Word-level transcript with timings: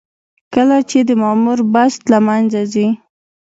کله 0.53 0.77
چې 0.89 0.99
د 1.07 1.11
مامور 1.21 1.59
بست 1.73 2.01
له 2.11 2.19
منځه 2.27 2.61
ځي. 2.73 2.87